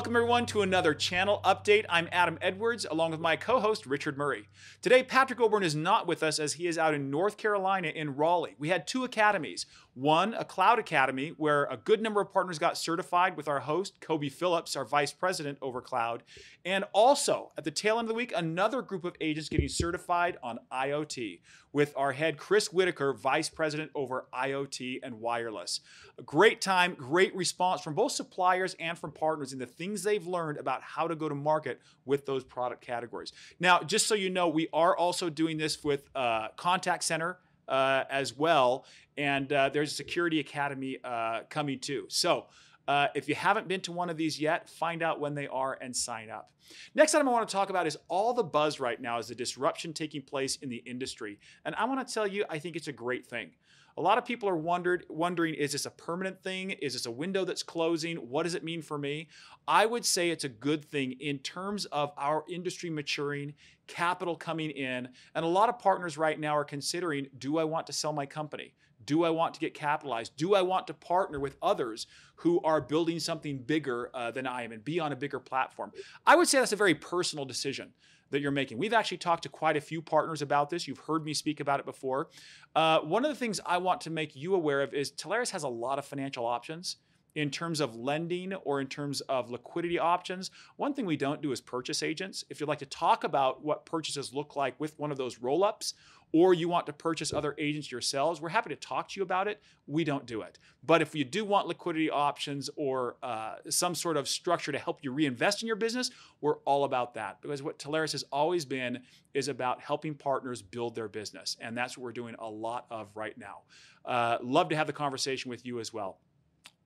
Welcome, 0.00 0.16
everyone, 0.16 0.46
to 0.46 0.62
another 0.62 0.94
channel 0.94 1.42
update. 1.44 1.84
I'm 1.90 2.08
Adam 2.10 2.38
Edwards, 2.40 2.86
along 2.90 3.10
with 3.10 3.20
my 3.20 3.36
co 3.36 3.60
host, 3.60 3.84
Richard 3.84 4.16
Murray. 4.16 4.48
Today, 4.80 5.02
Patrick 5.02 5.38
Oborn 5.40 5.62
is 5.62 5.74
not 5.74 6.06
with 6.06 6.22
us 6.22 6.38
as 6.38 6.54
he 6.54 6.66
is 6.66 6.78
out 6.78 6.94
in 6.94 7.10
North 7.10 7.36
Carolina 7.36 7.88
in 7.88 8.16
Raleigh. 8.16 8.56
We 8.58 8.70
had 8.70 8.86
two 8.86 9.04
academies 9.04 9.66
one, 9.94 10.32
a 10.34 10.44
cloud 10.44 10.78
academy, 10.78 11.34
where 11.36 11.64
a 11.64 11.76
good 11.76 12.00
number 12.00 12.20
of 12.20 12.32
partners 12.32 12.58
got 12.58 12.78
certified 12.78 13.36
with 13.36 13.48
our 13.48 13.60
host, 13.60 14.00
Kobe 14.00 14.30
Phillips, 14.30 14.74
our 14.76 14.84
vice 14.84 15.12
president 15.12 15.58
over 15.60 15.82
cloud. 15.82 16.22
And 16.64 16.84
also, 16.94 17.52
at 17.58 17.64
the 17.64 17.70
tail 17.70 17.98
end 17.98 18.06
of 18.06 18.08
the 18.08 18.14
week, 18.14 18.32
another 18.34 18.82
group 18.82 19.04
of 19.04 19.16
agents 19.20 19.48
getting 19.48 19.68
certified 19.68 20.38
on 20.42 20.60
IoT 20.72 21.40
with 21.72 21.92
our 21.96 22.12
head, 22.12 22.36
Chris 22.36 22.72
Whitaker, 22.72 23.12
vice 23.12 23.48
president 23.48 23.90
over 23.94 24.26
IoT 24.32 25.00
and 25.02 25.20
wireless. 25.20 25.80
A 26.18 26.22
great 26.22 26.60
time, 26.60 26.94
great 26.94 27.34
response 27.34 27.80
from 27.80 27.94
both 27.94 28.12
suppliers 28.12 28.74
and 28.80 28.98
from 28.98 29.12
partners 29.12 29.52
in 29.52 29.58
the 29.58 29.66
things 29.90 30.04
they've 30.04 30.26
learned 30.26 30.58
about 30.58 30.82
how 30.82 31.08
to 31.08 31.16
go 31.16 31.28
to 31.28 31.34
market 31.34 31.80
with 32.04 32.24
those 32.24 32.44
product 32.44 32.80
categories. 32.80 33.32
Now, 33.58 33.80
just 33.80 34.06
so 34.06 34.14
you 34.14 34.30
know, 34.30 34.48
we 34.48 34.68
are 34.72 34.96
also 34.96 35.28
doing 35.28 35.58
this 35.58 35.82
with 35.82 36.08
uh, 36.14 36.48
contact 36.56 37.02
center 37.02 37.38
uh, 37.68 38.04
as 38.08 38.36
well. 38.36 38.84
And 39.16 39.52
uh, 39.52 39.68
there's 39.70 39.92
a 39.92 39.94
security 39.94 40.38
academy 40.38 40.98
uh, 41.02 41.40
coming 41.48 41.80
too. 41.80 42.06
So 42.08 42.46
uh, 42.86 43.08
if 43.14 43.28
you 43.28 43.34
haven't 43.34 43.66
been 43.66 43.80
to 43.82 43.92
one 43.92 44.10
of 44.10 44.16
these 44.16 44.40
yet, 44.40 44.68
find 44.68 45.02
out 45.02 45.18
when 45.18 45.34
they 45.34 45.48
are 45.48 45.76
and 45.80 45.94
sign 45.94 46.30
up. 46.30 46.52
Next 46.94 47.14
item 47.14 47.28
I 47.28 47.32
want 47.32 47.48
to 47.48 47.52
talk 47.52 47.70
about 47.70 47.88
is 47.88 47.98
all 48.08 48.32
the 48.32 48.44
buzz 48.44 48.78
right 48.78 49.00
now 49.00 49.18
is 49.18 49.26
the 49.26 49.34
disruption 49.34 49.92
taking 49.92 50.22
place 50.22 50.56
in 50.56 50.68
the 50.68 50.82
industry. 50.86 51.40
And 51.64 51.74
I 51.74 51.84
want 51.84 52.06
to 52.06 52.14
tell 52.14 52.28
you, 52.28 52.44
I 52.48 52.60
think 52.60 52.76
it's 52.76 52.88
a 52.88 52.92
great 52.92 53.26
thing. 53.26 53.50
A 53.96 54.00
lot 54.00 54.18
of 54.18 54.24
people 54.24 54.48
are 54.48 54.56
wondered, 54.56 55.04
wondering 55.08 55.54
is 55.54 55.72
this 55.72 55.86
a 55.86 55.90
permanent 55.90 56.42
thing? 56.42 56.70
Is 56.70 56.92
this 56.92 57.06
a 57.06 57.10
window 57.10 57.44
that's 57.44 57.62
closing? 57.62 58.16
What 58.16 58.44
does 58.44 58.54
it 58.54 58.64
mean 58.64 58.82
for 58.82 58.98
me? 58.98 59.28
I 59.66 59.86
would 59.86 60.04
say 60.04 60.30
it's 60.30 60.44
a 60.44 60.48
good 60.48 60.84
thing 60.84 61.12
in 61.20 61.38
terms 61.38 61.84
of 61.86 62.12
our 62.16 62.44
industry 62.48 62.90
maturing, 62.90 63.54
capital 63.86 64.36
coming 64.36 64.70
in, 64.70 65.08
and 65.34 65.44
a 65.44 65.48
lot 65.48 65.68
of 65.68 65.78
partners 65.78 66.16
right 66.16 66.38
now 66.38 66.56
are 66.56 66.64
considering 66.64 67.26
do 67.38 67.58
I 67.58 67.64
want 67.64 67.86
to 67.88 67.92
sell 67.92 68.12
my 68.12 68.26
company? 68.26 68.74
Do 69.04 69.24
I 69.24 69.30
want 69.30 69.54
to 69.54 69.60
get 69.60 69.74
capitalized? 69.74 70.36
Do 70.36 70.54
I 70.54 70.62
want 70.62 70.86
to 70.88 70.94
partner 70.94 71.40
with 71.40 71.56
others 71.62 72.06
who 72.36 72.60
are 72.62 72.80
building 72.80 73.18
something 73.18 73.58
bigger 73.58 74.10
uh, 74.14 74.30
than 74.30 74.46
I 74.46 74.62
am 74.62 74.72
and 74.72 74.84
be 74.84 75.00
on 75.00 75.12
a 75.12 75.16
bigger 75.16 75.40
platform? 75.40 75.92
I 76.26 76.36
would 76.36 76.48
say 76.48 76.58
that's 76.58 76.72
a 76.72 76.76
very 76.76 76.94
personal 76.94 77.44
decision 77.44 77.92
that 78.30 78.40
you're 78.40 78.52
making. 78.52 78.78
We've 78.78 78.92
actually 78.92 79.18
talked 79.18 79.42
to 79.42 79.48
quite 79.48 79.76
a 79.76 79.80
few 79.80 80.00
partners 80.00 80.42
about 80.42 80.70
this. 80.70 80.86
You've 80.86 80.98
heard 80.98 81.24
me 81.24 81.34
speak 81.34 81.60
about 81.60 81.80
it 81.80 81.86
before. 81.86 82.28
Uh, 82.74 83.00
one 83.00 83.24
of 83.24 83.30
the 83.30 83.36
things 83.36 83.60
I 83.66 83.78
want 83.78 84.00
to 84.02 84.10
make 84.10 84.36
you 84.36 84.54
aware 84.54 84.82
of 84.82 84.94
is 84.94 85.10
Telarus 85.10 85.50
has 85.50 85.64
a 85.64 85.68
lot 85.68 85.98
of 85.98 86.04
financial 86.04 86.46
options 86.46 86.96
in 87.34 87.50
terms 87.50 87.80
of 87.80 87.94
lending 87.94 88.54
or 88.54 88.80
in 88.80 88.86
terms 88.86 89.20
of 89.22 89.50
liquidity 89.50 89.98
options. 89.98 90.50
One 90.76 90.94
thing 90.94 91.06
we 91.06 91.16
don't 91.16 91.40
do 91.40 91.52
is 91.52 91.60
purchase 91.60 92.02
agents. 92.02 92.44
If 92.50 92.60
you'd 92.60 92.68
like 92.68 92.80
to 92.80 92.86
talk 92.86 93.24
about 93.24 93.64
what 93.64 93.86
purchases 93.86 94.34
look 94.34 94.56
like 94.56 94.78
with 94.80 94.98
one 94.98 95.10
of 95.10 95.16
those 95.18 95.38
roll 95.38 95.62
ups, 95.62 95.94
or 96.32 96.54
you 96.54 96.68
want 96.68 96.86
to 96.86 96.92
purchase 96.92 97.32
other 97.32 97.54
agents 97.58 97.90
yourselves, 97.90 98.40
we're 98.40 98.48
happy 98.48 98.70
to 98.70 98.76
talk 98.76 99.08
to 99.08 99.20
you 99.20 99.22
about 99.22 99.48
it. 99.48 99.60
We 99.86 100.04
don't 100.04 100.26
do 100.26 100.42
it. 100.42 100.58
But 100.84 101.02
if 101.02 101.14
you 101.14 101.24
do 101.24 101.44
want 101.44 101.66
liquidity 101.66 102.10
options 102.10 102.70
or 102.76 103.16
uh, 103.22 103.56
some 103.68 103.94
sort 103.94 104.16
of 104.16 104.28
structure 104.28 104.72
to 104.72 104.78
help 104.78 105.00
you 105.02 105.12
reinvest 105.12 105.62
in 105.62 105.66
your 105.66 105.76
business, 105.76 106.10
we're 106.40 106.58
all 106.58 106.84
about 106.84 107.14
that. 107.14 107.42
Because 107.42 107.62
what 107.62 107.78
Telarus 107.78 108.12
has 108.12 108.24
always 108.30 108.64
been 108.64 109.00
is 109.34 109.48
about 109.48 109.80
helping 109.80 110.14
partners 110.14 110.62
build 110.62 110.94
their 110.94 111.08
business. 111.08 111.56
And 111.60 111.76
that's 111.76 111.98
what 111.98 112.04
we're 112.04 112.12
doing 112.12 112.36
a 112.38 112.48
lot 112.48 112.86
of 112.90 113.08
right 113.14 113.36
now. 113.36 113.62
Uh, 114.04 114.38
love 114.42 114.68
to 114.70 114.76
have 114.76 114.86
the 114.86 114.92
conversation 114.92 115.50
with 115.50 115.66
you 115.66 115.80
as 115.80 115.92
well. 115.92 116.18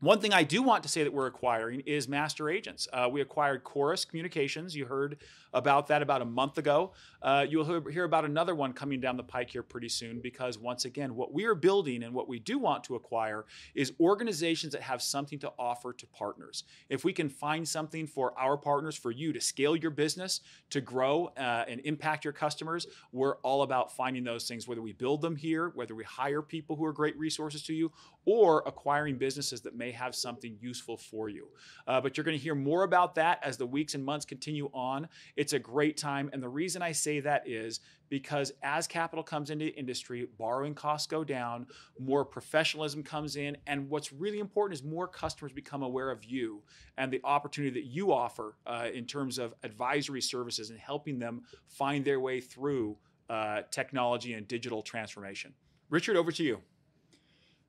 One 0.00 0.20
thing 0.20 0.34
I 0.34 0.42
do 0.42 0.62
want 0.62 0.82
to 0.82 0.88
say 0.90 1.02
that 1.02 1.14
we're 1.14 1.28
acquiring 1.28 1.80
is 1.86 2.08
master 2.08 2.50
agents. 2.50 2.86
Uh, 2.92 3.08
we 3.10 3.22
acquired 3.22 3.64
Chorus 3.64 4.04
Communications. 4.04 4.76
You 4.76 4.84
heard 4.84 5.16
about 5.54 5.86
that 5.86 6.02
about 6.02 6.20
a 6.20 6.26
month 6.26 6.58
ago. 6.58 6.92
Uh, 7.22 7.46
you'll 7.48 7.80
hear 7.88 8.04
about 8.04 8.26
another 8.26 8.54
one 8.54 8.74
coming 8.74 9.00
down 9.00 9.16
the 9.16 9.22
pike 9.22 9.48
here 9.48 9.62
pretty 9.62 9.88
soon 9.88 10.20
because, 10.20 10.58
once 10.58 10.84
again, 10.84 11.14
what 11.14 11.32
we 11.32 11.46
are 11.46 11.54
building 11.54 12.02
and 12.02 12.12
what 12.12 12.28
we 12.28 12.38
do 12.38 12.58
want 12.58 12.84
to 12.84 12.96
acquire 12.96 13.46
is 13.74 13.94
organizations 13.98 14.74
that 14.74 14.82
have 14.82 15.00
something 15.00 15.38
to 15.38 15.50
offer 15.58 15.94
to 15.94 16.06
partners. 16.08 16.64
If 16.90 17.02
we 17.02 17.14
can 17.14 17.30
find 17.30 17.66
something 17.66 18.06
for 18.06 18.38
our 18.38 18.58
partners, 18.58 18.96
for 18.96 19.10
you 19.10 19.32
to 19.32 19.40
scale 19.40 19.74
your 19.74 19.90
business, 19.90 20.42
to 20.68 20.82
grow 20.82 21.32
uh, 21.38 21.64
and 21.66 21.80
impact 21.84 22.24
your 22.24 22.34
customers, 22.34 22.86
we're 23.12 23.36
all 23.36 23.62
about 23.62 23.96
finding 23.96 24.24
those 24.24 24.46
things, 24.46 24.68
whether 24.68 24.82
we 24.82 24.92
build 24.92 25.22
them 25.22 25.36
here, 25.36 25.72
whether 25.74 25.94
we 25.94 26.04
hire 26.04 26.42
people 26.42 26.76
who 26.76 26.84
are 26.84 26.92
great 26.92 27.16
resources 27.18 27.62
to 27.62 27.72
you, 27.72 27.90
or 28.26 28.62
acquiring 28.66 29.16
businesses 29.16 29.60
that 29.62 29.74
may 29.84 29.92
have 29.92 30.14
something 30.14 30.56
useful 30.60 30.96
for 30.96 31.28
you. 31.28 31.48
Uh, 31.86 32.00
but 32.00 32.16
you're 32.16 32.24
going 32.24 32.36
to 32.36 32.42
hear 32.42 32.54
more 32.54 32.84
about 32.84 33.14
that 33.16 33.38
as 33.42 33.56
the 33.58 33.66
weeks 33.66 33.94
and 33.94 34.04
months 34.04 34.24
continue 34.24 34.70
on. 34.72 35.08
It's 35.36 35.52
a 35.52 35.58
great 35.58 35.96
time. 35.96 36.30
And 36.32 36.42
the 36.42 36.48
reason 36.48 36.80
I 36.80 36.92
say 36.92 37.20
that 37.20 37.46
is 37.46 37.80
because 38.08 38.52
as 38.62 38.86
capital 38.86 39.22
comes 39.22 39.50
into 39.50 39.66
the 39.66 39.72
industry, 39.72 40.26
borrowing 40.38 40.74
costs 40.74 41.06
go 41.06 41.22
down, 41.22 41.66
more 41.98 42.24
professionalism 42.24 43.02
comes 43.02 43.36
in. 43.36 43.56
And 43.66 43.90
what's 43.90 44.12
really 44.12 44.38
important 44.38 44.78
is 44.78 44.84
more 44.84 45.08
customers 45.08 45.52
become 45.52 45.82
aware 45.82 46.10
of 46.10 46.24
you 46.24 46.62
and 46.96 47.12
the 47.12 47.20
opportunity 47.24 47.80
that 47.80 47.86
you 47.86 48.12
offer 48.12 48.56
uh, 48.66 48.88
in 48.92 49.04
terms 49.04 49.38
of 49.38 49.54
advisory 49.62 50.22
services 50.22 50.70
and 50.70 50.78
helping 50.78 51.18
them 51.18 51.42
find 51.66 52.04
their 52.04 52.20
way 52.20 52.40
through 52.40 52.96
uh, 53.28 53.62
technology 53.70 54.32
and 54.34 54.48
digital 54.48 54.82
transformation. 54.82 55.52
Richard, 55.90 56.16
over 56.16 56.32
to 56.32 56.42
you. 56.42 56.60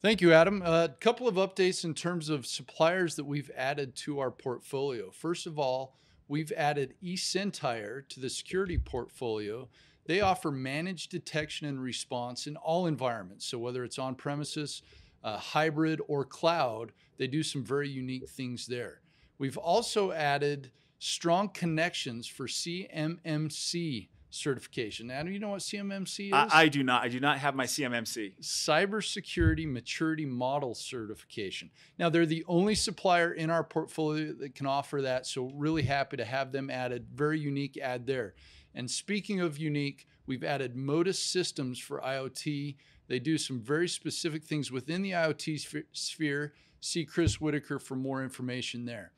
Thank 0.01 0.21
you, 0.21 0.33
Adam. 0.33 0.61
A 0.61 0.65
uh, 0.65 0.87
couple 0.99 1.27
of 1.27 1.35
updates 1.35 1.83
in 1.83 1.93
terms 1.93 2.29
of 2.29 2.45
suppliers 2.45 3.15
that 3.15 3.23
we've 3.23 3.49
added 3.55 3.95
to 3.97 4.19
our 4.19 4.29
portfolio. 4.29 5.09
First 5.09 5.47
of 5.47 5.57
all, 5.57 5.97
we've 6.27 6.51
added 6.51 6.95
eSentire 7.03 8.07
to 8.09 8.19
the 8.19 8.29
security 8.29 8.77
portfolio. 8.77 9.67
They 10.05 10.21
offer 10.21 10.51
managed 10.51 11.09
detection 11.11 11.67
and 11.67 11.81
response 11.81 12.45
in 12.45 12.55
all 12.57 12.85
environments. 12.85 13.45
So 13.45 13.57
whether 13.57 13.83
it's 13.83 13.97
on 13.97 14.15
premises, 14.15 14.83
uh, 15.23 15.37
hybrid, 15.37 15.99
or 16.07 16.23
cloud, 16.23 16.91
they 17.17 17.27
do 17.27 17.41
some 17.41 17.63
very 17.63 17.89
unique 17.89 18.29
things 18.29 18.67
there. 18.67 19.01
We've 19.39 19.57
also 19.57 20.11
added 20.11 20.71
Strong 20.99 21.49
Connexions 21.49 22.27
for 22.27 22.47
CMMC 22.47 24.09
certification. 24.35 25.09
Adam, 25.09 25.31
you 25.31 25.39
know 25.39 25.49
what 25.49 25.61
CMMC 25.61 26.27
is? 26.27 26.33
I, 26.33 26.47
I, 26.51 26.67
do 26.67 26.83
not. 26.83 27.03
I 27.03 27.07
do 27.07 27.19
not 27.19 27.39
have 27.39 27.55
my 27.55 27.65
CMMC. 27.65 28.39
Cybersecurity 28.41 29.67
Maturity 29.71 30.25
Model 30.25 30.75
Certification. 30.75 31.71
Now, 31.97 32.09
they're 32.09 32.25
the 32.25 32.45
only 32.47 32.75
supplier 32.75 33.31
in 33.31 33.49
our 33.49 33.63
portfolio 33.63 34.33
that 34.33 34.55
can 34.55 34.65
offer 34.65 35.01
that. 35.01 35.25
So, 35.25 35.49
really 35.55 35.83
happy 35.83 36.17
to 36.17 36.25
have 36.25 36.51
them 36.51 36.69
added. 36.69 37.07
Very 37.13 37.39
unique 37.39 37.77
ad 37.77 38.05
there. 38.05 38.35
And 38.73 38.91
speaking 38.91 39.39
of 39.39 39.57
unique, 39.57 40.07
we've 40.25 40.43
added 40.43 40.75
Modus 40.75 41.19
Systems 41.19 41.79
for 41.79 42.01
IoT. 42.01 42.75
They 43.07 43.19
do 43.19 43.37
some 43.37 43.61
very 43.61 43.87
specific 43.87 44.43
things 44.43 44.71
within 44.71 45.01
the 45.01 45.11
IoT 45.11 45.85
sphere. 45.93 46.53
See 46.81 47.05
Chris 47.05 47.39
Whitaker 47.39 47.79
for 47.79 47.95
more 47.95 48.23
information 48.23 48.85
there. 48.85 49.13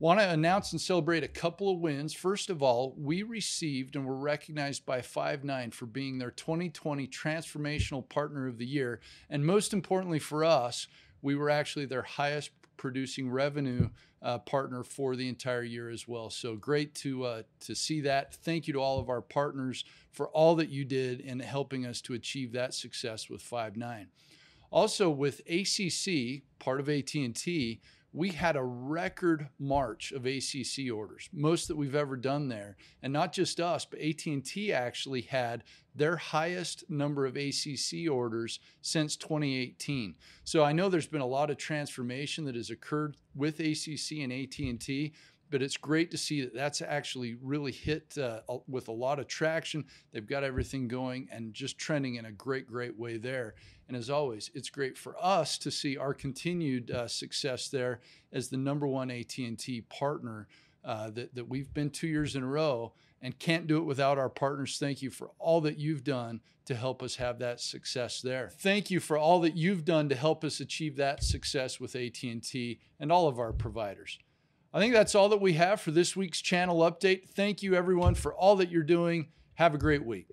Want 0.00 0.18
to 0.18 0.28
announce 0.28 0.72
and 0.72 0.80
celebrate 0.80 1.22
a 1.22 1.28
couple 1.28 1.70
of 1.70 1.78
wins. 1.78 2.12
First 2.12 2.50
of 2.50 2.62
all, 2.62 2.94
we 2.98 3.22
received 3.22 3.94
and 3.94 4.04
were 4.04 4.16
recognized 4.16 4.84
by 4.84 5.00
Five9 5.00 5.72
for 5.72 5.86
being 5.86 6.18
their 6.18 6.32
2020 6.32 7.06
Transformational 7.06 8.08
Partner 8.08 8.48
of 8.48 8.58
the 8.58 8.66
Year. 8.66 9.00
And 9.30 9.46
most 9.46 9.72
importantly 9.72 10.18
for 10.18 10.44
us, 10.44 10.88
we 11.22 11.36
were 11.36 11.48
actually 11.48 11.86
their 11.86 12.02
highest 12.02 12.50
producing 12.76 13.30
revenue 13.30 13.88
uh, 14.20 14.38
partner 14.38 14.82
for 14.82 15.14
the 15.14 15.28
entire 15.28 15.62
year 15.62 15.90
as 15.90 16.08
well. 16.08 16.28
So 16.28 16.56
great 16.56 16.94
to 16.96 17.24
uh, 17.24 17.42
to 17.60 17.74
see 17.76 18.00
that. 18.00 18.34
Thank 18.34 18.66
you 18.66 18.72
to 18.72 18.80
all 18.80 18.98
of 18.98 19.08
our 19.08 19.20
partners 19.20 19.84
for 20.10 20.28
all 20.30 20.56
that 20.56 20.70
you 20.70 20.84
did 20.84 21.20
in 21.20 21.38
helping 21.38 21.86
us 21.86 22.00
to 22.02 22.14
achieve 22.14 22.52
that 22.52 22.74
success 22.74 23.30
with 23.30 23.42
Five9. 23.42 24.06
Also 24.70 25.08
with 25.08 25.40
ACC, 25.48 26.42
part 26.58 26.80
of 26.80 26.88
AT&T, 26.88 27.80
we 28.14 28.28
had 28.28 28.54
a 28.54 28.62
record 28.62 29.48
march 29.58 30.12
of 30.12 30.24
ACC 30.24 30.90
orders, 30.94 31.28
most 31.32 31.66
that 31.66 31.76
we've 31.76 31.96
ever 31.96 32.16
done 32.16 32.46
there. 32.48 32.76
And 33.02 33.12
not 33.12 33.32
just 33.32 33.58
us, 33.58 33.84
but 33.84 34.00
AT&T 34.00 34.72
actually 34.72 35.22
had 35.22 35.64
their 35.96 36.16
highest 36.16 36.84
number 36.88 37.26
of 37.26 37.36
ACC 37.36 38.08
orders 38.08 38.60
since 38.82 39.16
2018. 39.16 40.14
So 40.44 40.62
I 40.62 40.72
know 40.72 40.88
there's 40.88 41.08
been 41.08 41.22
a 41.22 41.26
lot 41.26 41.50
of 41.50 41.56
transformation 41.56 42.44
that 42.44 42.54
has 42.54 42.70
occurred 42.70 43.16
with 43.34 43.58
ACC 43.58 44.18
and 44.20 44.32
AT&T, 44.32 45.12
but 45.50 45.62
it's 45.62 45.76
great 45.76 46.10
to 46.10 46.18
see 46.18 46.40
that 46.42 46.54
that's 46.54 46.82
actually 46.82 47.36
really 47.42 47.72
hit 47.72 48.16
uh, 48.18 48.40
with 48.66 48.88
a 48.88 48.92
lot 48.92 49.18
of 49.18 49.26
traction. 49.26 49.84
They've 50.12 50.26
got 50.26 50.44
everything 50.44 50.88
going 50.88 51.28
and 51.30 51.54
just 51.54 51.78
trending 51.78 52.16
in 52.16 52.24
a 52.24 52.32
great, 52.32 52.66
great 52.66 52.98
way 52.98 53.16
there. 53.18 53.54
And 53.86 53.96
as 53.96 54.10
always, 54.10 54.50
it's 54.54 54.70
great 54.70 54.96
for 54.96 55.14
us 55.20 55.58
to 55.58 55.70
see 55.70 55.96
our 55.96 56.14
continued 56.14 56.90
uh, 56.90 57.06
success 57.08 57.68
there 57.68 58.00
as 58.32 58.48
the 58.48 58.56
number 58.56 58.86
one 58.86 59.10
AT&T 59.10 59.82
partner 59.90 60.48
uh, 60.84 61.10
that, 61.10 61.34
that 61.34 61.48
we've 61.48 61.72
been 61.72 61.90
two 61.90 62.08
years 62.08 62.36
in 62.36 62.42
a 62.42 62.46
row 62.46 62.92
and 63.22 63.38
can't 63.38 63.66
do 63.66 63.78
it 63.78 63.84
without 63.84 64.18
our 64.18 64.28
partners. 64.28 64.76
Thank 64.78 65.02
you 65.02 65.10
for 65.10 65.30
all 65.38 65.60
that 65.62 65.78
you've 65.78 66.04
done 66.04 66.40
to 66.66 66.74
help 66.74 67.02
us 67.02 67.16
have 67.16 67.38
that 67.38 67.60
success 67.60 68.20
there. 68.20 68.50
Thank 68.58 68.90
you 68.90 69.00
for 69.00 69.18
all 69.18 69.40
that 69.40 69.56
you've 69.56 69.84
done 69.84 70.08
to 70.08 70.14
help 70.14 70.44
us 70.44 70.60
achieve 70.60 70.96
that 70.96 71.22
success 71.22 71.78
with 71.78 71.94
AT&T 71.94 72.80
and 73.00 73.12
all 73.12 73.28
of 73.28 73.38
our 73.38 73.52
providers. 73.52 74.18
I 74.74 74.80
think 74.80 74.92
that's 74.92 75.14
all 75.14 75.28
that 75.28 75.40
we 75.40 75.52
have 75.52 75.80
for 75.80 75.92
this 75.92 76.16
week's 76.16 76.40
channel 76.40 76.78
update. 76.80 77.28
Thank 77.28 77.62
you, 77.62 77.76
everyone, 77.76 78.16
for 78.16 78.34
all 78.34 78.56
that 78.56 78.72
you're 78.72 78.82
doing. 78.82 79.28
Have 79.54 79.72
a 79.72 79.78
great 79.78 80.04
week. 80.04 80.26